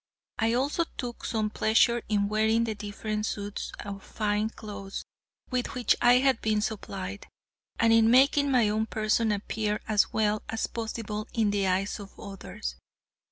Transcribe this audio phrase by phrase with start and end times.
[0.39, 5.05] I also took some pleasure in wearing the different suits of fine clothes
[5.51, 7.27] with which I had been supplied,
[7.79, 12.19] and in making my own person appear as well as possible in the eyes of
[12.19, 12.77] others.